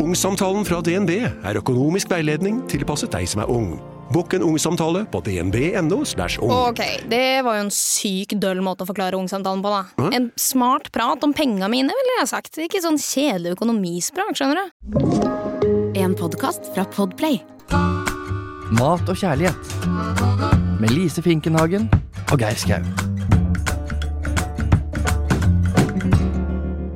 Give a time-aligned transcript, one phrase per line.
[0.00, 3.74] Ungsamtalen fra DNB er økonomisk veiledning tilpasset deg som er ung.
[4.10, 6.00] Bokk en ungsamtale på dnb.no.
[6.00, 6.54] ung.
[6.54, 6.80] Ok,
[7.12, 10.08] det var jo en syk døll måte å forklare ungsamtalen på, da.
[10.16, 12.58] En smart prat om penga mine, ville jeg sagt.
[12.58, 16.00] Ikke sånn kjedelig økonomisprat, skjønner du.
[16.00, 17.42] En podkast fra Podplay.
[18.80, 19.78] Mat og kjærlighet.
[20.80, 21.90] Med Lise Finkenhagen
[22.32, 23.09] og Geir Skau.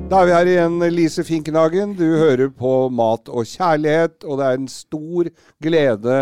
[0.05, 1.95] Da er vi her igjen, Lise Finkenhagen.
[1.97, 5.29] Du hører på Mat og kjærlighet, og det er en stor
[5.63, 6.17] glede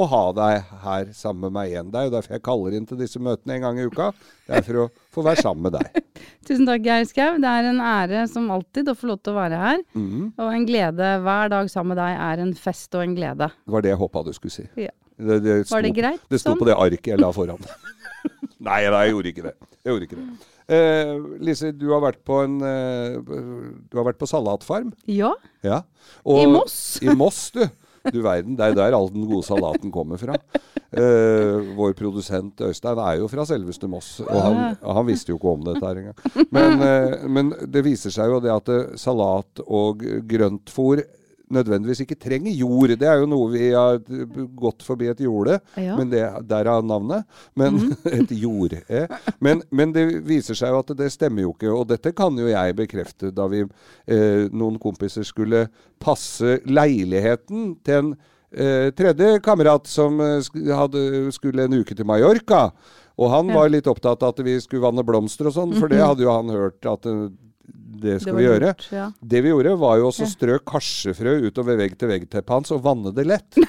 [0.00, 1.88] å ha deg her sammen med meg igjen.
[1.92, 4.08] Det er jo derfor jeg kaller inn til disse møtene en gang i uka.
[4.48, 6.02] Det er for å få være sammen med deg.
[6.48, 7.38] Tusen takk, Geir Skau.
[7.42, 9.82] Det er en ære som alltid å få lov til å være her.
[9.94, 10.28] Mm.
[10.34, 13.50] Og en glede hver dag sammen med deg er en fest og en glede.
[13.62, 14.66] Det var det jeg håpa du skulle si.
[14.88, 14.94] Ja.
[15.20, 16.62] Det, det Var det sto- greit Det sto sånn?
[16.62, 17.62] på det arket jeg la foran.
[18.70, 19.56] nei, nei, jeg gjorde ikke det.
[19.84, 20.30] Jeg gjorde ikke det.
[20.70, 23.16] Eh, Lise, du har vært på en eh,
[23.90, 24.92] Du har vært på salatfarm.
[25.10, 25.32] Ja,
[25.66, 25.82] Ja.
[26.24, 26.76] i Moss.
[27.02, 27.64] I Moss, du.
[28.10, 30.38] Du verden, det er der all den gode salaten kommer fra.
[30.90, 35.52] Eh, vår produsent Øystein er jo fra selveste Moss, og han, han visste jo ikke
[35.52, 36.46] om dette her engang.
[36.50, 40.00] Men, eh, men det viser seg jo det at eh, salat og
[40.32, 41.02] grøntfôr
[41.50, 42.94] nødvendigvis ikke trenger jord.
[43.00, 43.98] Det er jo noe vi har
[44.58, 45.96] gått forbi et jorde, Ja.
[45.98, 47.26] men det, derav navnet.
[47.58, 48.74] Men et jord.
[48.88, 49.06] Eh.
[49.40, 51.70] Men, men det viser seg jo at det stemmer jo ikke.
[51.74, 53.64] Og dette kan jo jeg bekrefte da vi,
[54.06, 55.66] eh, noen kompiser skulle
[56.00, 58.14] passe leiligheten til en
[58.52, 60.40] eh, tredje kamerat som eh,
[60.74, 61.04] hadde,
[61.36, 62.68] skulle en uke til Mallorca.
[63.20, 65.98] Og han var litt opptatt av at vi skulle vanne blomster og sånn, for det
[66.00, 67.26] hadde jo han hørt at eh,
[68.00, 68.70] det skal det vi gjøre.
[68.72, 69.06] lurt, ja.
[69.20, 73.26] Det vi gjorde, var jo også å strø karsefrø utover vegg-til-vegg-teppet hans og vanne det
[73.28, 73.60] lett.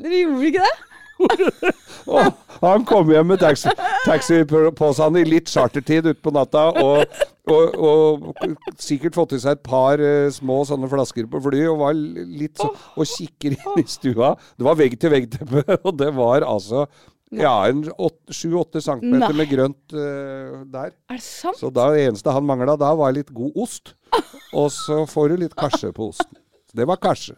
[0.00, 0.76] Dere gjorde ikke det?
[2.10, 3.72] Og han kom hjem med taxi-
[4.06, 7.20] taxiposen i litt chartertid utpå natta, og,
[7.52, 11.82] og, og sikkert fått i seg et par uh, små sånne flasker på fly, og
[11.82, 14.32] var litt så, og kikker inn i stua.
[14.56, 16.86] Det var vegg-til-vegg-teppe, og det var altså
[17.30, 17.84] ja, en
[18.30, 19.36] sju-åtte centimeter Nei.
[19.42, 20.90] med grønt uh, der.
[21.10, 21.58] Er det sant?
[21.60, 23.94] Så da, det eneste han mangla da, var litt god ost.
[24.58, 26.34] Og så får du litt karse på osten.
[26.70, 27.36] Så Det var karse.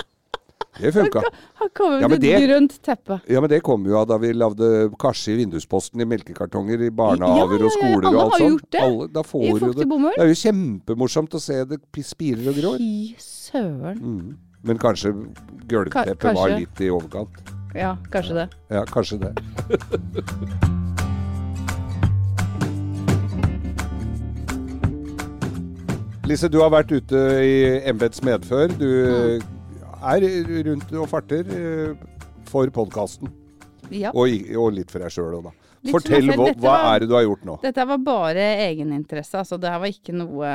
[0.81, 1.21] Det funka.
[1.61, 1.69] Han
[2.00, 3.21] Ja, med et det- grønt teppe.
[3.28, 6.91] Ja, men det kom jo av da vi lagde karse i vindusposten i melkekartonger i
[6.91, 8.50] barnehager Ja, ja, og ja, skoler og alt har sånt.
[8.50, 8.81] gjort det.
[8.81, 9.89] Alle, I du det.
[9.89, 10.15] bomull.
[10.16, 12.78] Det er jo kjempemorsomt å se det spirer og grår.
[12.78, 13.99] Fy søren.
[14.00, 14.39] Mm.
[14.65, 15.12] Men kanskje
[15.69, 17.62] gulvteppet var litt i overkant.
[17.75, 18.49] Ja, kanskje det.
[18.69, 19.33] Ja, kanskje det.
[26.28, 27.55] Lise, du har vært ute i
[27.91, 28.71] embets medfør.
[28.78, 28.87] Du
[30.03, 30.27] er
[30.69, 32.05] rundt og farter eh,
[32.49, 33.31] for podkasten.
[33.93, 34.12] Ja.
[34.15, 35.54] Og, og litt for deg sjøl òg, da.
[35.83, 37.56] Litt Fortell, hva, hva var- er det du har gjort nå?
[37.65, 39.41] Dette var bare egeninteresse.
[39.43, 40.53] Altså, det her var ikke noe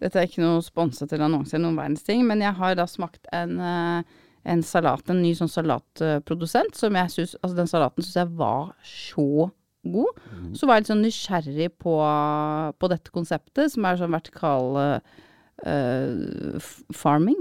[0.00, 2.86] Dette er ikke noe sponset eller annonse eller noen verdens ting, men jeg har da
[2.88, 8.02] smakt en, eh, en salat, en ny sånn salatprodusent, som jeg syns Altså, den salaten
[8.04, 9.50] syns jeg var så
[9.84, 10.20] god.
[10.32, 10.54] Mm.
[10.56, 11.94] Så var jeg litt sånn nysgjerrig på,
[12.80, 14.78] på dette konseptet, som er sånn vertikal
[15.66, 17.38] uh, farming.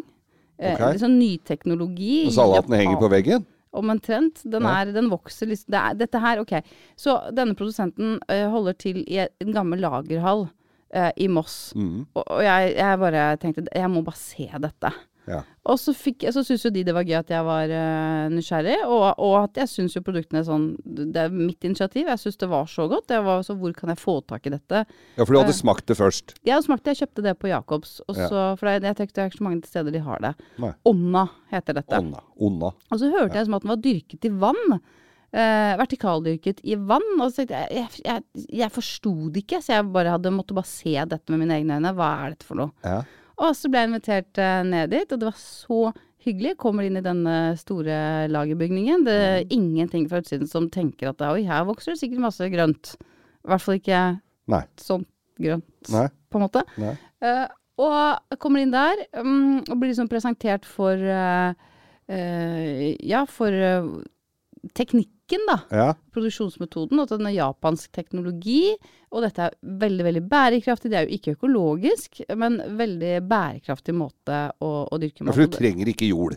[0.59, 2.25] Eh, Litt sånn ny teknologi.
[2.27, 3.45] Og salaten henger på veggen?
[3.71, 4.41] Omtrent.
[4.43, 4.81] Den, Ja.
[4.81, 6.53] er, den vokser liksom det er, Dette her, ok.
[6.97, 10.49] Så denne produsenten eh, holder til i en gammel lagerhall
[10.91, 11.71] eh, i Moss.
[11.75, 12.07] Mm.
[12.15, 14.91] Og, og jeg, jeg bare tenkte jeg må bare se dette.
[15.29, 15.43] Ja.
[15.69, 18.77] Og så, fikk, så syntes jo de det var gøy at jeg var uh, nysgjerrig,
[18.87, 22.07] og, og at jeg syns jo produktene er sånn Det er mitt initiativ.
[22.09, 23.13] Jeg syns det var så godt.
[23.13, 24.83] Jeg var så Hvor kan jeg få tak i dette?
[24.87, 26.33] ja, for du hadde uh, smakt det først.
[26.47, 26.93] Jeg det.
[26.93, 28.29] jeg kjøpte det på Jacobs, og Ja.
[28.31, 30.33] så, for jeg, jeg tenkte det er ikke så mange steder de har det.
[30.63, 30.71] Nei.
[30.89, 31.99] Onna heter dette.
[32.01, 32.23] Onna.
[32.39, 32.73] Onna.
[32.89, 34.79] Og så hørte jeg som at den var dyrket i vann.
[35.29, 37.05] Uh, vertikaldyrket i vann.
[37.19, 40.57] Og så tenkte jeg jeg, jeg, jeg forsto det ikke, så jeg bare hadde måtte
[40.57, 41.93] bare se dette med mine egne øyne.
[41.93, 42.73] Hva er dette for noe?
[42.81, 43.03] Ja.
[43.39, 45.81] Og så ble jeg invitert eh, ned dit, og det var så
[46.25, 46.57] hyggelig.
[46.59, 49.05] Kommer inn i denne store lagerbygningen.
[49.07, 52.93] Det er ingenting fra utsiden som tenker at oi, her vokser det sikkert masse grønt.
[52.99, 54.01] I hvert fall ikke
[54.51, 54.63] Nei.
[54.81, 55.07] sånn
[55.39, 56.09] grønt, Nei.
[56.27, 56.65] på en måte.
[56.81, 56.93] Nei.
[57.23, 57.47] Uh,
[57.79, 61.55] og kommer inn der um, og blir liksom presentert for uh,
[62.11, 63.55] uh, Ja, for
[64.75, 65.57] teknikken, da.
[65.71, 65.87] Ja.
[66.13, 67.01] Produksjonsmetoden.
[67.03, 68.75] At den er japansk teknologi.
[69.09, 70.91] Og dette er veldig, veldig bærekraftig.
[70.91, 75.57] Det er jo ikke økologisk, men veldig bærekraftig måte å, å dyrke ja, for du
[75.57, 76.35] trenger ikke jord.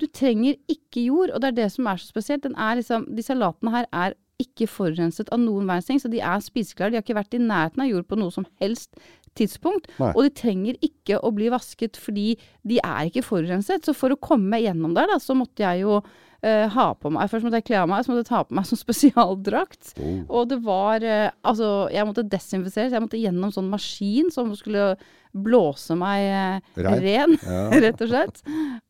[0.00, 2.46] du trenger ikke jord, og det er det som er så spesielt.
[2.46, 6.22] Den er liksom, de salatene her er ikke forurenset av noen verdens ting, så de
[6.24, 6.94] er spiseklare.
[6.94, 8.96] De har ikke vært i nærheten av jord på noe som helst
[9.38, 9.88] tidspunkt.
[10.00, 10.12] Nei.
[10.14, 13.84] Og de trenger ikke å bli vasket fordi de er ikke forurenset.
[13.86, 15.98] Så for å komme gjennom der, da, så måtte jeg jo
[16.44, 18.54] eh, ha på meg Først måtte jeg kle av meg, så måtte jeg ta på
[18.58, 19.94] meg sånn spesialdrakt.
[20.28, 22.92] Og det var eh, Altså, jeg måtte desinfiseres.
[22.94, 24.94] Jeg måtte gjennom sånn maskin som skulle
[25.34, 27.00] blåse meg Rein.
[27.02, 27.64] ren, Ja.
[27.82, 28.42] rett og slett.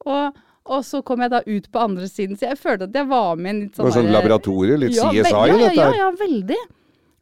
[0.05, 3.09] Og, og så kom jeg da ut på andre siden, så jeg følte at jeg
[3.09, 6.11] var med i en litt sånn sånn laboratorie, litt ja, CSI Ja, ja, ja, ja,
[6.21, 6.59] veldig.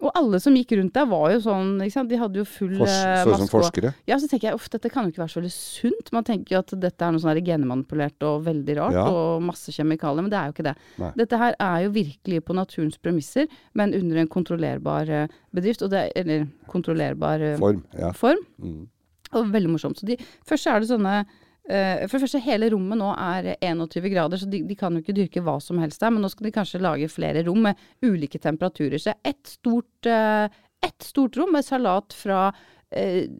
[0.02, 2.08] Og alle som gikk rundt der var jo sånn, ikke sant.
[2.10, 3.20] De hadde jo full Fors maske.
[3.28, 3.92] sånn som forskere.
[4.10, 6.10] Ja, så tenker jeg uff, dette kan jo ikke være så veldig sunt.
[6.16, 9.04] Man tenker jo at dette er noe sånn genmanipulert og veldig rart, Ja.
[9.06, 10.74] og masse kjemikalier, men det er jo ikke det.
[10.98, 11.12] Nei.
[11.22, 16.10] Dette her er jo virkelig på naturens premisser, men under en kontrollerbar eh, bedrift, det,
[16.16, 17.84] eller kontrollerbar eh, Form.
[17.96, 18.10] Ja.
[18.12, 18.42] form.
[18.60, 18.88] Mm.
[19.32, 19.98] Og veldig morsomt.
[20.02, 21.24] Så de, først er det sånne eh,
[21.62, 25.14] For det første, hele rommet nå er 21 grader, så de, de kan jo ikke
[25.14, 26.10] dyrke hva som helst der.
[26.10, 28.98] Men nå skal de kanskje lage flere rom med ulike temperaturer.
[28.98, 30.50] Så ett stort, eh,
[30.82, 32.48] ett stort rom med salat fra
[32.90, 33.30] eh,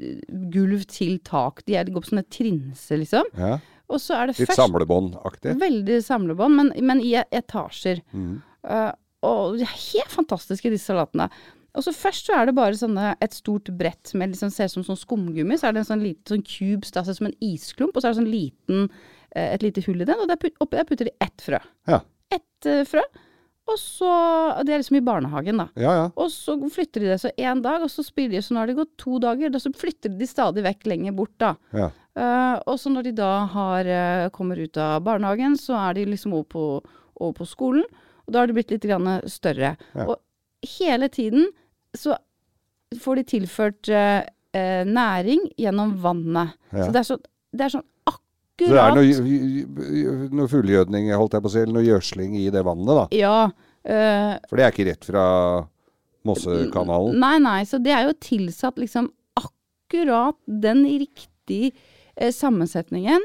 [0.54, 1.64] gulv til tak.
[1.66, 3.34] De, er, de går på sånne trinser, liksom.
[3.36, 3.58] ja.
[3.92, 5.54] Og så er det Litt først samlebåndaktig.
[5.60, 8.00] Veldig samlebånd, men, men i etasjer.
[8.16, 8.38] Mm.
[8.64, 8.92] Uh,
[9.28, 11.28] og de er helt fantastiske, disse salatene.
[11.72, 14.74] Og så Først så er det bare sånne, et stort brett med liksom, ser ut
[14.74, 15.56] som sånn skumgummi.
[15.56, 18.02] Så er det en sånn liten sånn cubes, det ser ut som en isklump, og
[18.02, 18.88] så er det sånn liten,
[19.32, 20.20] eh, et lite hull i den.
[20.20, 21.60] Og der oppi der putter de ett frø.
[21.88, 22.02] Ja.
[22.32, 23.04] Ett uh, frø.
[23.70, 24.10] Og så
[24.66, 25.68] Det er liksom i barnehagen, da.
[25.78, 26.06] ja, ja.
[26.18, 28.68] Og så flytter de det så én dag, og så spiller de, så nå har
[28.68, 29.52] det gått to dager.
[29.54, 31.54] Da så flytter de stadig vekk lenger bort, da.
[31.72, 31.90] ja.
[32.12, 36.10] Uh, og så når de da har, uh, kommer ut av barnehagen, så er de
[36.10, 36.64] liksom over på,
[37.16, 37.86] over på skolen.
[38.26, 39.78] Og da har de blitt litt grann større.
[40.04, 40.18] Og
[40.76, 41.48] hele tiden
[41.96, 42.16] så
[43.00, 44.22] får de tilført eh,
[44.56, 46.54] eh, næring gjennom vannet.
[46.72, 46.86] Ja.
[46.86, 47.18] Så det er, så,
[47.52, 47.88] det er sånn
[48.62, 52.48] Så det er noe, noe fullgjødning, holdt jeg på å si, eller noe gjødsling i
[52.54, 53.06] det vannet, da.
[53.16, 53.36] Ja.
[53.84, 55.24] eh, For det er ikke rett fra
[56.28, 57.16] Mossekanalen.
[57.18, 57.60] Nei, nei.
[57.66, 59.08] Så det er jo tilsatt liksom
[59.40, 61.72] akkurat den riktige
[62.14, 63.24] eh, sammensetningen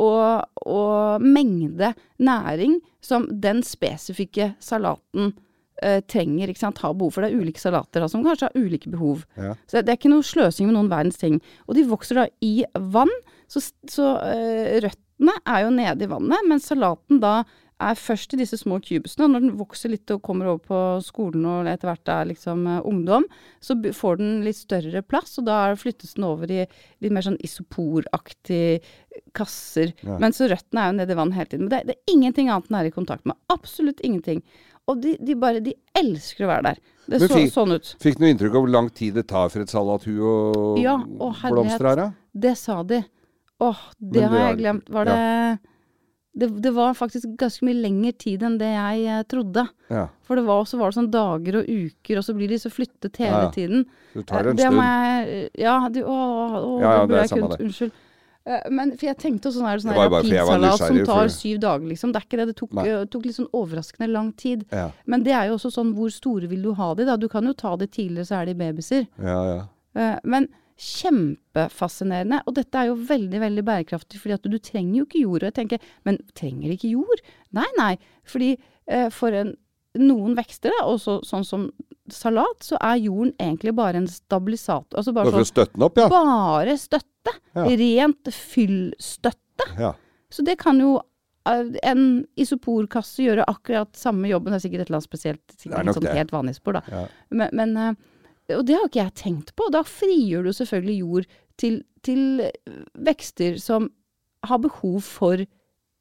[0.00, 1.92] og, og mengde
[2.22, 5.34] næring som den spesifikke salaten
[5.82, 6.50] eh, trenger.
[6.50, 6.80] ikke sant?
[6.82, 7.24] Har behov for.
[7.24, 9.24] Det er ulike salater da, som kanskje har ulike behov.
[9.38, 9.54] Ja.
[9.68, 11.40] Så det er ikke noe sløsing med noen verdens ting.
[11.66, 12.54] Og de vokser da i
[12.94, 13.12] vann,
[13.50, 17.40] så, så uh, røttene er jo nede i vannet, mens salaten da
[17.78, 19.26] er først i disse små cubesene.
[19.26, 22.64] og Når den vokser litt og kommer over på skolen og etter hvert er liksom
[22.66, 23.26] uh, ungdom,
[23.62, 27.38] så får den litt større plass, og da flyttes den over i litt mer sånn
[27.44, 28.80] isoporaktige
[29.38, 29.94] kasser.
[30.02, 30.18] Ja.
[30.22, 31.68] Men så røttene er jo nede i vann hele tiden.
[31.68, 33.38] Men det, det er ingenting annet den er i kontakt med.
[33.54, 34.42] Absolutt ingenting.
[34.88, 36.78] Og de, de bare De elsker å være der.
[37.08, 37.94] Det Men så sånn ut.
[38.00, 40.96] Fikk du noe inntrykk av hvor lang tid det tar for et salathue å Ja,
[41.20, 42.02] og blomstre her?
[42.36, 43.02] Det sa de.
[43.64, 44.90] Åh, det Men har det jeg glemt.
[44.92, 45.58] Var det,
[46.38, 49.64] det Det var faktisk ganske mye lengre tid enn det jeg eh, trodde.
[49.90, 50.04] Ja.
[50.28, 52.70] For det var, så var det sånn dager og uker, og så blir de så
[52.70, 53.50] flyttet hele Ja, ja.
[53.56, 53.86] tiden.
[54.14, 54.84] Det tar en Eh, det stund.
[54.84, 56.18] jeg Ja, de, å,
[56.60, 57.56] å, Ja, ja, det burde jeg kunnet.
[57.58, 57.64] det.
[57.66, 57.92] Unnskyld.
[58.48, 61.88] Eh, Men for jeg tenkte også sånn her, sånn her rapidsalat som tar syv dager,
[61.90, 62.12] liksom.
[62.14, 62.46] Det er ikke det.
[62.52, 64.64] Det tok, eh, tok litt sånn overraskende lang tid.
[64.72, 67.18] Ja, Men det er jo også sånn hvor store vil du ha de, da?
[67.20, 69.06] Du kan jo ta de tidligere, så er de babyser.
[69.20, 69.42] ja.
[69.52, 69.60] ja.
[69.98, 70.48] Uh, Men
[70.78, 72.42] kjempefascinerende.
[72.46, 75.42] Og dette er jo veldig veldig bærekraftig, fordi at du trenger jo ikke jord.
[75.42, 77.22] Og jeg tenker, men trenger ikke jord?
[77.56, 77.96] Nei, nei.
[78.28, 79.56] Fordi uh, for en,
[79.98, 81.66] noen vekster, da, også sånn som
[82.14, 84.98] salat, så er jorden egentlig bare en stabilisator.
[85.00, 86.08] Altså bare, Bare sånn, opp, ja.
[86.12, 87.34] bare støtte.
[87.54, 87.64] Ja.
[87.68, 89.68] Rent fyllstøtte.
[89.78, 89.94] ja.
[90.30, 90.98] Så det kan jo
[91.48, 92.02] eh, en
[92.36, 94.52] isoporkasse gjøre akkurat samme jobben.
[94.52, 97.04] Det er sikkert et eller annet spesielt, er sikkert sånn helt vanlig spor, da.
[97.32, 99.68] Men, men eh, Og det har ikke jeg tenkt på.
[99.72, 102.42] Da frigjør du selvfølgelig jord til, til
[103.08, 103.88] vekster som
[104.46, 105.40] har behov for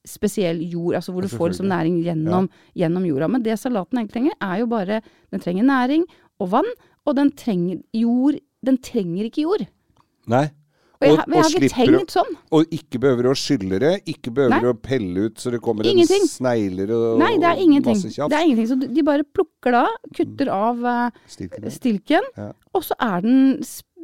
[0.07, 3.27] spesiell jord, altså hvor du får liksom næring gjennom, gjennom jorda.
[3.31, 6.05] Men det salaten egentlig trenger, er jo bare Den trenger næring
[6.39, 6.69] og vann,
[7.05, 9.67] og den trenger jord Den trenger ikke jord.
[10.27, 10.47] Nei.
[10.97, 12.31] Og jeg, Og- jeg har ikke tenkt sånn.
[12.51, 14.71] Og ikke behøver å skylle det, ikke behøver Nei.
[14.71, 16.23] å pelle ut så det kommer Ingenting.
[16.25, 18.01] en snegler og Nei, det er ingenting.
[18.01, 18.67] Det er ingenting.
[18.67, 19.85] Så de bare plukker da,
[20.17, 21.09] kutter av uh,
[21.69, 22.23] Stilken.
[22.35, 22.51] Ja.
[22.73, 23.61] og så er den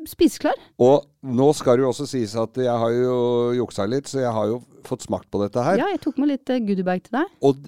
[0.09, 0.57] spiseklar.
[0.83, 3.15] Og nå skal det jo også sies at jeg har jo
[3.59, 5.79] juksa litt, så jeg har jo fått smakt på dette her.
[5.81, 7.31] Ja, jeg tok med litt eh, goodiebag til deg.
[7.47, 7.63] Og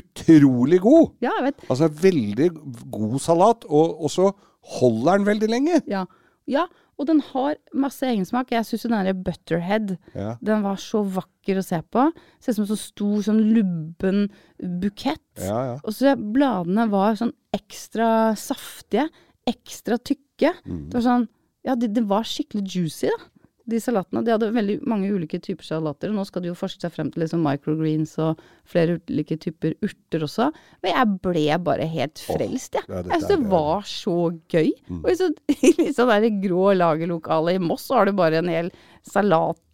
[0.00, 1.16] utrolig god!
[1.24, 1.64] Ja, jeg vet.
[1.72, 2.50] Altså veldig
[2.94, 4.30] god salat, og, og så
[4.76, 5.80] holder den veldig lenge.
[5.90, 6.04] Ja.
[6.50, 6.66] ja,
[7.00, 8.52] og den har masse egensmak.
[8.52, 10.34] Jeg syns den derre Butterhead, Ja.
[10.44, 12.06] den var så vakker å se på.
[12.38, 14.26] Ser ut som en så stor, sånn lubben
[14.60, 15.24] bukett.
[15.40, 15.76] Ja, ja.
[15.80, 19.08] Og så bladene var sånn ekstra saftige,
[19.48, 20.52] ekstra tykke.
[20.68, 20.84] Mm.
[20.92, 21.28] Det var sånn
[21.66, 23.26] Ja, det, det var skikkelig juicy, da.
[23.70, 24.24] de salatene.
[24.26, 27.22] De hadde veldig mange ulike typer salater, nå skal de jo forske seg frem til
[27.22, 30.48] liksom microgreens og flere ulike typer urter også.
[30.82, 32.82] Men jeg ble bare helt frelst, jeg.
[32.88, 33.50] ja, jeg synes det Mm.
[33.52, 34.16] var så
[34.50, 34.72] gøy.
[35.04, 38.72] Og i så- sånn der grå lagerlokale i Moss, så har du bare en hel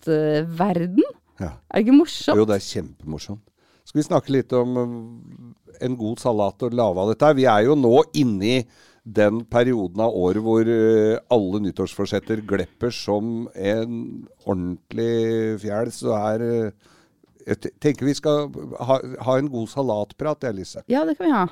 [0.06, 1.02] salatverden.
[1.40, 1.52] Ja.
[1.70, 2.38] Er det ikke morsomt?
[2.40, 3.42] Jo, det er kjempemorsomt.
[3.86, 7.34] Skal vi snakke litt om øh, en god salat og lage av dette?
[7.38, 8.64] Vi er jo nå inne i
[9.06, 15.92] den perioden av året hvor øh, alle nyttårsforsetter glepper som en ordentlig fjell.
[15.94, 16.70] Så er øh,
[17.46, 18.50] Jeg tenker vi skal
[18.82, 20.82] ha, ha en god salatprat, jeg, Lise.
[20.90, 21.46] Ja, det kan vi ha.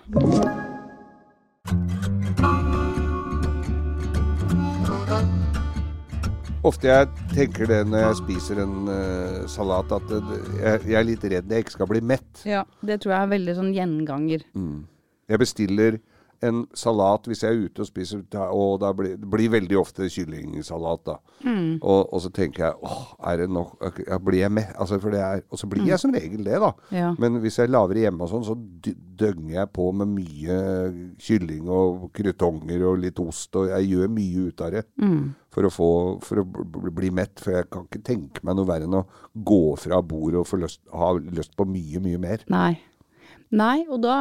[6.64, 7.06] Ofte jeg
[7.36, 11.52] tenker det når jeg spiser en uh, salat, at det, jeg, jeg er litt redd
[11.52, 12.42] jeg ikke skal bli mett.
[12.48, 14.46] Ja, det tror jeg er veldig sånn gjenganger.
[15.30, 16.00] Jeg bestiller
[16.42, 20.08] en salat hvis jeg er ute og spiser, og da blir, det blir veldig ofte
[20.10, 21.04] kyllingsalat.
[21.06, 21.16] da.
[21.80, 24.72] Og, og så tenker jeg åh, er det nok ja, Blir jeg med?
[24.80, 26.72] Altså, for det er, og så blir jeg som regel det, da.
[26.94, 27.12] Ja.
[27.20, 28.56] Men hvis jeg lager det hjemme og sånn, så
[29.24, 30.58] døgner jeg på med mye
[31.22, 33.54] kylling og krutonger og litt ost.
[33.60, 34.84] Og jeg gjør mye ut av det
[35.54, 35.90] for, å få,
[36.24, 37.38] for å bli mett.
[37.42, 40.60] For jeg kan ikke tenke meg noe verre enn å gå fra bordet og få
[40.64, 42.44] lyst, ha lyst på mye, mye mer.
[42.52, 42.74] Nei.
[43.54, 44.16] Nei, og da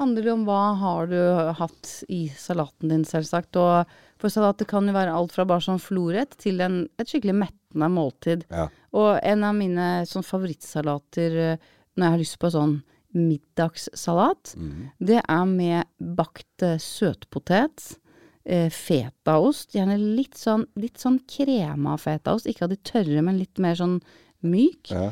[0.00, 1.18] handler det om hva har du
[1.58, 3.56] hatt i salaten din, selvsagt.
[3.60, 7.10] Og for salat det kan jo være alt fra bare sånn florett til en, et
[7.10, 8.46] skikkelig mettende måltid.
[8.50, 8.68] Ja.
[8.96, 12.78] Og en av mine sånn favorittsalater eh, når jeg har lyst på sånn
[13.14, 14.56] middagssalat,
[14.98, 15.86] det er med
[16.18, 17.94] bakt eh, søtpotet.
[18.44, 22.50] Eh, fetaost, gjerne litt sånn, litt sånn krema fetaost.
[22.50, 24.00] Ikke av de tørre, men litt mer sånn
[24.44, 24.90] myk.
[24.92, 25.10] Ja.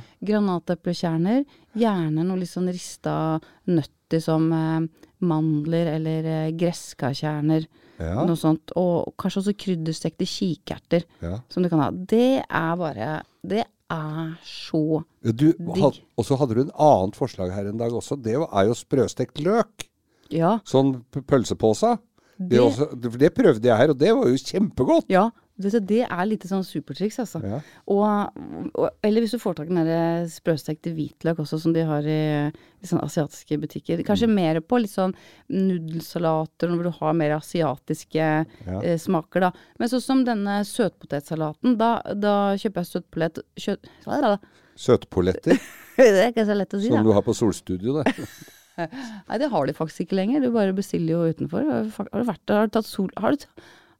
[0.56, 1.44] Granateplekjerner.
[1.78, 4.80] Gjerne noe litt sånn rista nøtter som eh,
[5.24, 7.66] mandler eller eh, gresskarkjerner.
[8.02, 8.24] Ja.
[8.26, 8.72] Noe sånt.
[8.76, 11.38] Og kanskje også krydderstekte kikerter Ja.
[11.52, 11.90] som du kan ha.
[11.92, 16.02] Det er bare Det er så Digg.
[16.16, 18.16] og så hadde du en annet forslag her en dag også.
[18.22, 19.88] Det er jo sprøstekt løk.
[20.32, 20.58] Ja.
[20.64, 21.98] Sånn pølsepose.
[22.38, 25.04] Det, Det- også, det prøvde jeg her, og det var jo kjempegodt.
[25.12, 25.30] Ja.
[25.60, 27.38] Det, det er litt sånn supertriks, altså.
[27.44, 27.58] Ja.
[27.92, 28.38] Og,
[28.72, 32.06] og, eller hvis du får tak i den der sprøstekte hvitløk også, som de har
[32.08, 32.16] i,
[32.48, 34.00] i sånne asiatiske butikker.
[34.08, 34.34] Kanskje Mm.
[34.38, 35.12] mer på litt sånn
[35.52, 39.50] nudelsalater, når du har mer asiatiske eh, smaker, da.
[39.78, 44.56] Men sånn som denne søtpotetsalaten, da, da kjøper jeg søtpolett kjøt, Hva er det da?
[44.82, 45.60] Søtpoletter,
[46.00, 47.04] Det er ikke så lett å si, som da.
[47.04, 48.00] du har på Solstudio.
[48.00, 48.14] Det.
[49.28, 50.40] Nei, det har de faktisk ikke lenger.
[50.46, 51.66] Du bare bestiller jo utenfor.
[51.68, 53.44] Har du vært, har du tatt sol, har du,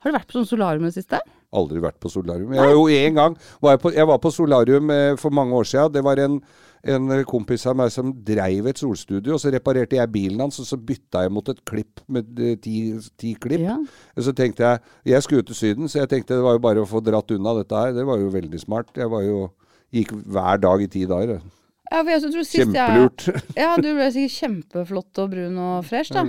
[0.03, 1.21] har du vært på sånn solarium i det siste?
[1.55, 2.51] Aldri vært på solarium.
[2.57, 5.69] Jeg, jo, én gang var jeg, på, jeg var på solarium eh, for mange år
[5.69, 5.93] siden.
[5.95, 6.41] Det var en,
[6.95, 9.37] en kompis av meg som dreiv et solstudio.
[9.37, 12.59] og Så reparerte jeg bilen hans, og så bytta jeg mot et klipp med eh,
[12.59, 12.77] ti,
[13.21, 13.63] ti klipp.
[13.69, 13.79] Ja.
[14.17, 16.67] Og så tenkte jeg Jeg skulle ut til Syden, så jeg tenkte det var jo
[16.67, 17.95] bare å få dratt unna dette her.
[17.95, 18.91] Det var jo veldig smart.
[18.99, 19.51] Jeg var jo
[19.93, 21.43] Gikk hver dag i ti dager.
[21.93, 23.25] Ja, for jeg tror sist Kjempelurt.
[23.29, 26.23] Jeg, ja, du ble sikkert kjempeflott og brun og fresh, da.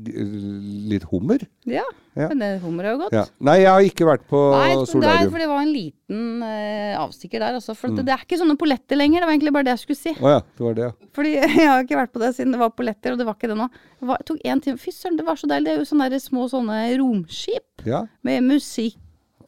[0.00, 1.42] Litt hummer?
[1.66, 1.82] Ja,
[2.18, 2.26] Ja.
[2.28, 3.12] men det hummer er jo godt.
[3.14, 3.24] Ja.
[3.46, 5.02] Nei, jeg har ikke vært på Nei, solarium.
[5.24, 7.74] Nei, for det var en liten eh, avstikker der, altså.
[7.78, 7.96] For Mm.
[8.00, 9.20] det, det er ikke sånne polletter lenger.
[9.20, 10.14] Det var egentlig bare det jeg skulle si.
[10.20, 10.92] Oh, ja, det var det, ja.
[11.14, 13.50] Fordi jeg har ikke vært på det siden det var polletter, og det var ikke
[13.52, 13.68] det nå.
[14.00, 14.78] Det var, tok én time.
[14.78, 15.66] Fy søren, det var så deilig.
[15.70, 18.04] Det er jo sånne der små sånne romskip ja.
[18.22, 18.98] med musikk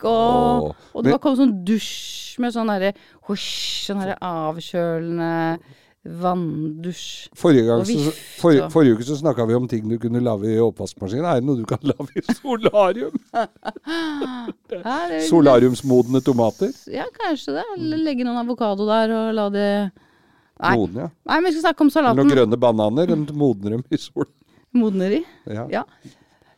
[0.02, 2.94] og oh, Og det men- var kommet sånn dusj med sånn derre
[3.28, 3.46] hosj,
[3.86, 5.30] sånn her avkjølende
[6.02, 7.28] vanndusj.
[7.38, 10.50] Forrige, Og så, vift, forrige, forrige uke så snakka vi om ting du kunne lage
[10.50, 11.28] i oppvaskmaskinen.
[11.30, 13.14] Er det noe du kan lage i solarium?
[15.28, 16.72] Solariumsmodne tomater?
[16.90, 17.64] Ja, kanskje det.
[17.76, 19.68] Eller legge noen avokado der og la det
[20.62, 20.76] Nei.
[20.78, 21.08] Modne, ja.
[21.26, 22.18] Nei, men vi skal snakke om salaten.
[22.20, 23.08] noen grønne bananer.
[23.10, 24.28] Den modner dem i sol.
[24.78, 25.22] Modner de?
[25.50, 25.64] Ja.
[25.72, 25.82] Ja.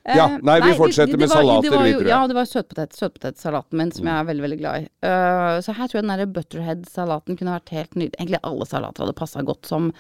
[0.05, 2.11] Ja, Eh, nei, vi fortsetter med salater, vi, tror jeg.
[2.11, 4.89] Ja, det var søtpotet, søtpotetsalaten min som jeg er veldig, veldig glad i.
[5.05, 8.19] Uh, så her tror jeg den der butterhead-salaten kunne vært helt nydelig.
[8.19, 9.91] Egentlig alle salater hadde passa godt som,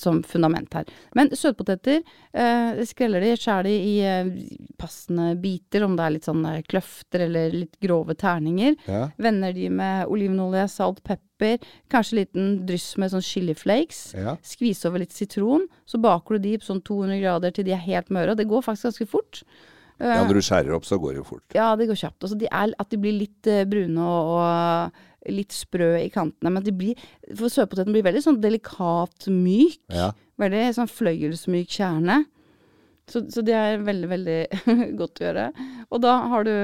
[0.00, 0.88] som fundament her.
[1.18, 2.00] Men søtpoteter,
[2.32, 4.32] uh, skreller de, skjærer de i uh,
[4.80, 8.78] passende biter, om det er litt sånn kløfter eller litt grove terninger.
[8.88, 9.08] Ja.
[9.20, 11.26] Vender de med olivenolje, salt, pepper,
[11.92, 14.10] kanskje en liten dryss med sånn chili flakes.
[14.18, 14.36] Ja.
[14.46, 17.84] Skvise over litt sitron, så baker du de på sånn 200 grader til de er
[17.84, 18.34] helt møre.
[18.34, 19.42] Og det går faktisk ganske fort.
[20.00, 21.44] Eh, ja, når du skjærer opp, så går det jo fort.
[21.56, 22.22] ja, det går kjapt.
[22.24, 26.52] Altså, de er, at de blir litt uh, brune og, og litt sprø i kantene.
[26.54, 29.80] Men de blir, for søtpoteten blir veldig sånn delikat myk.
[29.92, 30.10] Ja.
[30.40, 32.22] Veldig sånn fløyelsmyk kjerne.
[33.10, 34.40] Så, så det er veldig, veldig
[35.00, 35.46] godt å gjøre.
[35.90, 36.54] Og da har du,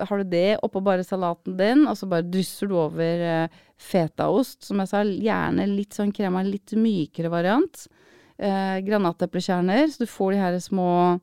[0.00, 4.62] har du det oppå bare salaten din, og så bare drysser du over eh, fetaost.
[4.68, 7.86] Som jeg sa, gjerne litt sånn krema, litt mykere variant.
[8.38, 11.20] Eh, granateplekjerner, så du får de her små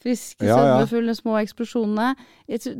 [0.00, 1.12] Friske, Ja, ja.
[1.12, 2.14] små eksplosjonene.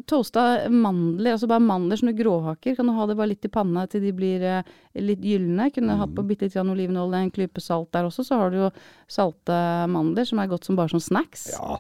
[0.09, 2.75] Toasta mandler, altså bare mandler, som du gråhaker.
[2.79, 4.63] Kan du ha det bare litt i panna til de blir eh,
[4.97, 5.67] litt gylne.
[5.71, 6.17] Kunne hatt Mm.
[6.17, 8.25] på bitte litt olivenolje, en klype salt der også.
[8.25, 8.71] Så har du jo
[9.07, 9.53] salte
[9.93, 11.51] mandler, som er godt som bare som snacks.
[11.53, 11.77] Ja.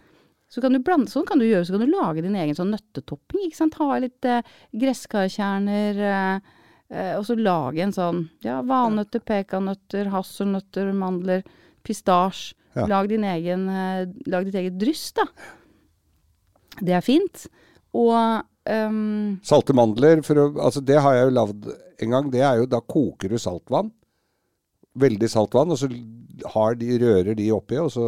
[0.50, 2.72] Så kan du blande, sånn kan du gjøre, så kan du lage din egen sånn
[2.74, 3.44] nøttetopping.
[3.46, 3.76] ikke sant?
[3.78, 4.46] Ha litt eh,
[4.82, 6.56] gresskarkjerner, eh,
[6.90, 11.46] eh, og så lage en sånn ja, valnøtter, pekanøtter, hasselnøtter, mandler,
[11.86, 12.56] pistasje.
[12.74, 12.84] Ja.
[12.86, 15.24] Lag din egen, eh, lag ditt eget dryss, da.
[16.78, 17.46] Det er fint.
[17.98, 18.14] Og
[18.70, 22.30] um, Salte mandler, å, altså det har jeg jo lagd en gang.
[22.30, 23.90] Det er jo, da koker du saltvann.
[25.00, 25.88] Veldig salt vann, og så
[26.54, 28.04] har de, rører de oppi, og så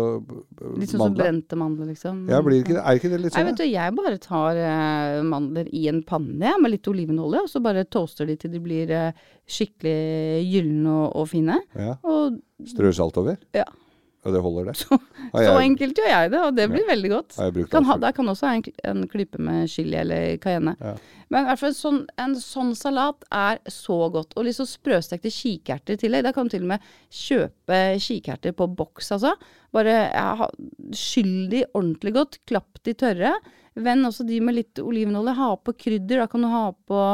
[0.79, 2.23] litt sånn som brente mandler, liksom.
[2.31, 3.51] Ja, blir ikke det, er ikke det litt Nei, sånn?
[3.51, 7.63] vet du, jeg bare tar uh, mandler i en panne med litt olivenolje, og så
[7.65, 11.61] bare toaster de til de blir uh, skikkelig gylne og, og fine.
[11.77, 11.97] Ja.
[12.09, 12.41] Og
[12.73, 13.41] Strø salt over?
[13.57, 13.67] Ja.
[14.23, 14.77] Og det holder, det?
[14.83, 14.97] så,
[15.33, 17.39] jeg, så enkelt gjør jeg det, og det blir veldig godt.
[17.73, 20.77] Kan ha, der kan også ha en, en klype med chili eller cayenne.
[20.79, 20.93] Ja.
[21.33, 24.37] Men i hvert fall sånn, en sånn salat er så godt.
[24.39, 26.27] Og så sprøstekte kikerter i tillegg.
[26.29, 29.35] Da kan du til og med kjøpe kikerter på boks, altså.
[29.75, 30.49] Bare ja,
[30.95, 33.35] skyll de ordentlig godt, klapp de tørre.
[33.75, 35.35] Vend også de med litt olivenolje.
[35.39, 36.23] Ha på krydder.
[36.23, 37.05] Da kan du ha på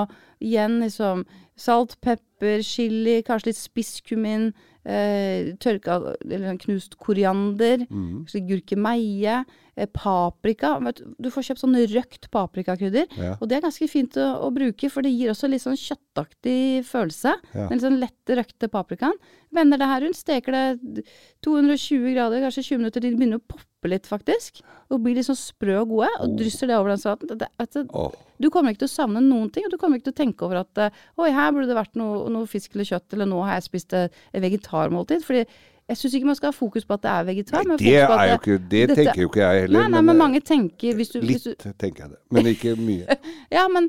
[0.44, 1.24] igjen liksom
[1.58, 4.50] salt, pepper, chili, kanskje litt spisskummin.
[4.88, 7.82] Eh, tørka eller sånn knust koriander.
[7.92, 8.22] Mm.
[8.48, 9.42] Gurkemeie.
[9.78, 10.72] Eh, paprika.
[10.82, 13.06] Vet, du, får kjøpt sånn røkt paprikakrydder.
[13.20, 13.34] Ja.
[13.36, 16.86] Og det er ganske fint å, å bruke, for det gir også litt sånn kjøttaktig
[16.88, 17.36] følelse.
[17.52, 17.66] Ja.
[17.68, 19.18] Den litt sånn lette røkte paprikaen.
[19.54, 21.04] Vender det her rundt, steker det
[21.46, 24.58] 220 grader, kanskje 20 minutter til de begynner å poppe litt, faktisk.
[24.90, 27.30] Og blir litt sånn sprø og gode, og drysser det over den salaten.
[27.38, 30.08] Det, altså, du, du kommer ikke til å savne noen ting, og du kommer ikke
[30.10, 30.90] til å tenke over at eh,
[31.22, 33.94] oi, her burde det vært noe, noe fisk eller kjøtt, eller nå har jeg spist
[33.94, 35.22] eh, et vegetarmåltid.
[35.22, 35.44] Fordi
[35.88, 37.62] jeg syns ikke man skal ha fokus på at det er vegetar.
[37.62, 39.78] Nei, men det på at er jo ikke Det dette- tenker jo ikke jeg heller.
[39.78, 42.20] Nei, nei, men mange tenker hvis du, hvis Litt du tenker jeg det.
[42.34, 43.16] Men ikke mye.
[43.60, 43.88] Ja, men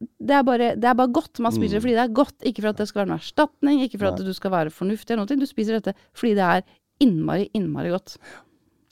[0.00, 1.38] det er, bare, det er bare godt.
[1.42, 1.78] Man spiser Mm.
[1.78, 4.06] det fordi det er godt, ikke for at det skal være noen erstatning, ikke for
[4.12, 5.40] at du skal være fornuftig eller noe.
[5.42, 6.62] Du spiser dette fordi det er
[7.02, 8.16] innmari, innmari godt.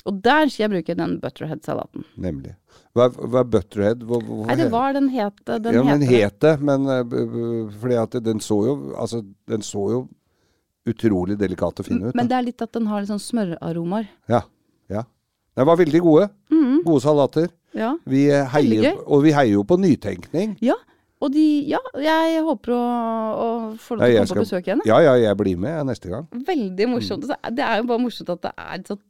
[0.07, 2.05] Og der skal jeg bruke den butterhead-salaten.
[2.17, 2.55] Nemlig.
[2.97, 4.05] Hva, hva er butterhead?
[4.07, 5.59] Hva, hva, Nei, det var den hete.
[5.65, 6.23] den ja, men heter det.
[6.25, 10.01] het det, men eh, fordi at den så jo Altså, den så jo
[10.89, 12.15] utrolig delikat og fin ut.
[12.17, 14.07] Men det er litt at den har litt sånn smøraromaer.
[14.33, 14.43] Ja.
[14.89, 15.03] ja.
[15.59, 16.29] De var veldig gode.
[16.87, 17.51] Gode salater.
[17.77, 17.97] Ja.
[18.09, 18.47] Vi Mm.
[18.55, 20.57] Heier, og vi heier jo på nytenkning.
[20.65, 20.75] ja.
[21.21, 23.47] Og de Ja, jeg håper å, å
[23.83, 24.81] få lov til å komme på besøk igjen.
[24.87, 26.29] Ja, ja, jeg blir med neste gang.
[26.31, 27.25] Veldig morsomt.
[27.27, 27.57] Mm.
[27.57, 29.03] Det er jo bare morsomt at det er et sånt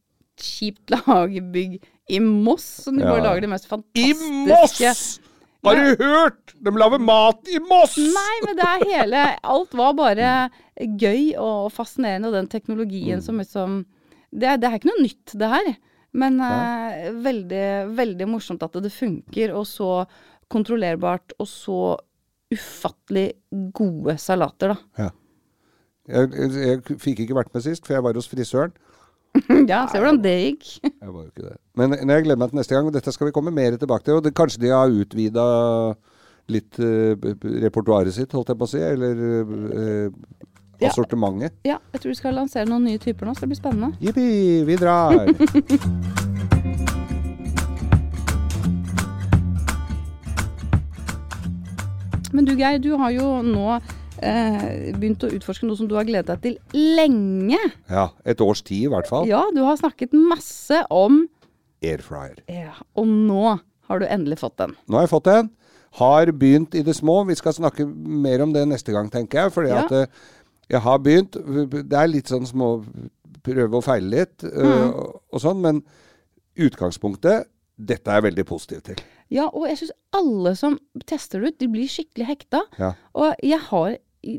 [0.44, 3.10] kjipt lagerbygg i Moss, som de Ja.
[3.14, 5.20] bare lager det mest fantastiske I Moss!
[5.66, 6.52] Har du hørt?
[6.62, 7.96] De lager mat i Moss!
[7.98, 10.28] Nei, men det er hele Alt var bare
[10.78, 13.80] gøy og fascinerende, og den teknologien som liksom
[14.30, 15.68] det, det er ikke noe nytt, det her.
[16.18, 17.64] Men eh, veldig,
[17.96, 20.04] veldig morsomt at det funker, og så
[20.52, 21.78] kontrollerbart, og så
[22.52, 23.32] ufattelig
[23.76, 25.08] gode salater, da.
[26.08, 28.72] Jeg, jeg, jeg fikk ikke vært med sist, for jeg var hos frisøren.
[29.70, 30.68] ja, se hvordan det gikk.
[31.02, 31.56] Jeg var jo ikke det.
[31.78, 34.18] Men jeg gleder meg til neste gang, og dette skal vi komme mer tilbake til.
[34.18, 35.44] Og det, kanskje de har utvida
[36.50, 37.12] litt uh,
[37.62, 40.08] repertoaret sitt, holdt jeg på å si, eller uh,
[40.78, 40.88] Ja.
[40.92, 41.56] assortimentet.
[41.66, 43.92] Ja, jeg tror vi skal lansere noen nye typer nå, så det blir spennende.
[44.00, 44.28] Jippi,
[44.68, 45.26] vi drar!
[52.32, 53.78] Men du Geir, du har jo nå
[54.22, 56.58] eh, begynt å utforske noe som du har gledet deg til
[56.96, 57.58] lenge.
[57.90, 59.26] ja, et års tid i hvert fall.
[59.28, 61.26] Ja, du har snakket masse om
[61.82, 62.40] Airfryer.
[62.50, 64.74] Ja, og nå har du endelig fått den.
[64.88, 65.50] Nå har jeg fått den.
[65.98, 67.20] Har begynt i det små.
[67.28, 69.52] Vi skal snakke mer om det neste gang, tenker jeg.
[69.54, 69.84] Fordi Ja.
[69.84, 70.06] at eh,
[70.68, 71.32] jeg har begynt.
[71.88, 72.84] Det er litt sånn små
[73.48, 74.90] Prøve og feile litt eh, Mm.
[74.92, 75.60] og, og sånn.
[75.62, 75.82] Men
[76.58, 77.46] utgangspunktet
[77.78, 78.96] Dette er jeg veldig positiv til.
[79.30, 82.64] Ja, og jeg syns alle som tester det ut, de blir skikkelig hekta.
[82.76, 82.88] Ja.
[83.14, 83.92] Og jeg har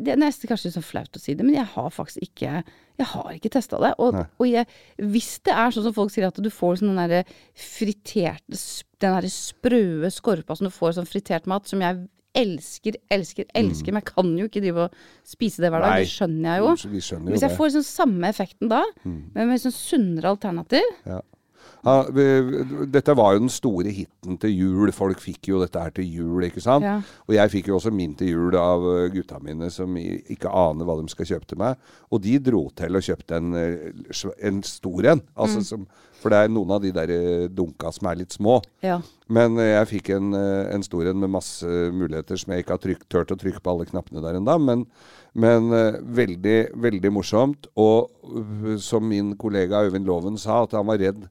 [0.03, 2.63] Det er nesten kanskje sånn flaut å si det, men jeg har faktisk ikke
[2.99, 3.93] Jeg har ikke testa det.
[3.97, 4.67] Og, og jeg,
[4.99, 7.21] hvis det er sånn som folk sier, at du får sånn den derre
[7.55, 8.59] friterte
[8.99, 12.01] Den derre sprø skorpa som du får sånn fritert mat, som jeg
[12.39, 15.95] elsker, elsker, elsker, men jeg kan jo ikke drive og spise det hver dag.
[15.95, 15.97] Mm.
[15.97, 16.03] Nei.
[16.05, 16.73] Det skjønner jeg jo.
[17.07, 17.57] Skjønner jo Hvis jeg det.
[17.57, 19.17] får sånn samme effekten da, Mm.
[19.33, 21.21] men med sånn sunnere alternativ Ja.
[21.85, 22.03] Ja,
[22.91, 24.91] dette var jo den store hiten til jul.
[24.95, 26.83] Folk fikk jo dette her til jul, ikke sant?
[26.85, 26.97] Ja.
[27.27, 30.87] Og jeg fikk jo også min til jul av eh, gutta mine som ikke aner
[30.87, 31.79] hva de skal kjøpe til meg.
[32.11, 35.23] Og de dro til og kjøpte en, eh, en stor en.
[35.39, 35.87] Altså, som,
[36.19, 38.59] for det er noen av de der eh, dunka som er litt små.
[38.83, 38.99] Ja.
[39.31, 43.07] Men jeg fikk en, en stor en med masse muligheter som jeg ikke har trykt,
[43.07, 44.59] tørt å trykke på alle knappene der ennå.
[44.59, 44.87] Men,
[45.37, 45.71] men
[46.19, 47.69] veldig, veldig morsomt.
[47.79, 48.09] Og
[48.83, 51.29] som min kollega Øyvind Loven sa, at han var redd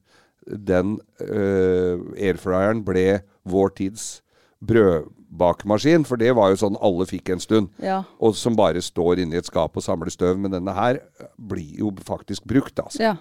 [0.49, 4.21] den uh, airfryeren ble vår tids
[4.65, 6.05] brødbakemaskin.
[6.07, 7.69] For det var jo sånn alle fikk en stund.
[7.83, 8.01] Ja.
[8.21, 10.37] Og som bare står inni et skap og samler støv.
[10.41, 11.01] Men denne her
[11.37, 13.03] blir jo faktisk brukt, altså.
[13.11, 13.15] Ja.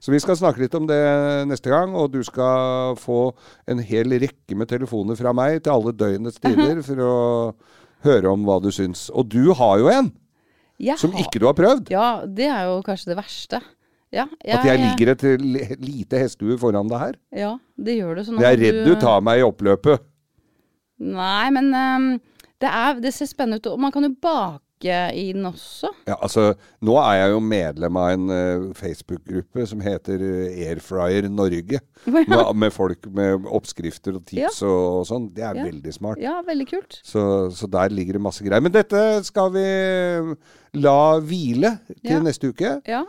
[0.00, 0.96] Så vi skal snakke litt om det
[1.50, 3.34] neste gang, og du skal få
[3.68, 7.16] en hel rekke med telefoner fra meg til alle døgnets tider for å
[8.06, 9.10] høre om hva du syns.
[9.12, 10.08] Og du har jo en
[10.80, 11.90] Jeg som har- ikke du har prøvd.
[11.92, 13.60] Ja, det er jo kanskje det verste.
[14.12, 15.22] Ja, At jeg ligger et
[15.80, 17.18] lite hestehue foran deg her.
[17.30, 18.24] Ja, det gjør det.
[18.26, 20.02] Sånn Jeg er redd du tar meg i oppløpet.
[21.00, 22.08] Nei, men um,
[22.60, 23.70] det, er, det ser spennende ut.
[23.72, 25.90] Og man kan jo bake i den også.
[26.08, 31.28] Ja, altså, nå er jeg jo medlem av en uh, Facebook-gruppe som heter eh, Airfryer
[31.30, 31.80] Norge.
[32.08, 35.30] med, med folk med oppskrifter og tips og, og sånn.
[35.36, 35.68] Det er Ja.
[35.70, 36.20] veldig smart.
[36.24, 36.98] Ja, veldig kult.
[37.04, 37.22] Så,
[37.56, 38.64] så der ligger det masse greier.
[38.64, 40.34] Men dette skal vi eh,
[40.80, 42.22] la hvile til Ja.
[42.24, 42.74] neste uke.
[42.88, 43.04] Ja,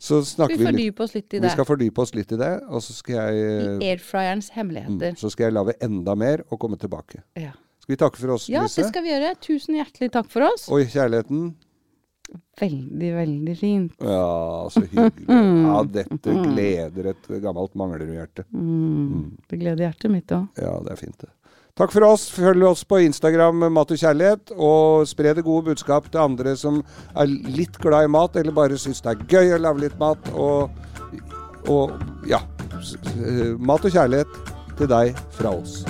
[0.00, 1.50] Så snakker vi vi litt oss litt i Vi det.
[1.52, 5.12] skal fordype oss litt i det, og så skal jeg I airfryerens hemmeligheter.
[5.12, 5.18] mm.
[5.20, 7.20] Så skal jeg lage enda mer og komme tilbake.
[7.36, 7.52] Ja.
[7.84, 8.80] Skal vi takke for oss, ja, Lise?
[8.80, 9.34] det skal vi gjøre.
[9.44, 10.68] Tusen hjertelig takk for oss.
[10.72, 11.50] Og kjærligheten?
[12.60, 13.92] Veldig, veldig fint.
[14.04, 15.26] Ja, så hyggelig.
[15.70, 18.44] Ja, dette gleder et gammelt Manglerud-hjerte.
[18.54, 19.36] Mm.
[19.50, 20.48] Det gleder hjertet mitt òg.
[20.60, 21.30] Ja, det er fint, det.
[21.78, 22.28] Takk for oss.
[22.34, 26.82] Følg oss på Instagram Mat og kjærlighet, og spre det gode budskap til andre som
[27.14, 30.32] er litt glad i mat, eller bare syns det er gøy å lage litt mat.
[30.34, 30.70] Og,
[31.70, 31.94] og
[32.28, 32.42] ja.
[33.60, 35.82] Mat og kjærlighet til deg fra oss.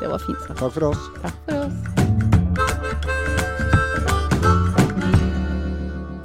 [0.00, 0.58] Det var fint sagt.
[0.58, 1.10] Takk for oss.
[1.22, 2.00] Takk for oss.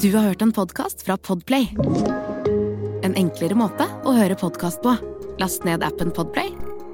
[0.05, 1.71] Du har hørt en podkast fra Podplay.
[3.01, 4.93] En enklere måte å høre podkast på.
[5.41, 6.51] Last ned appen Podplay,